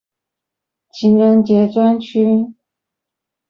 [0.91, 2.55] 情人節專區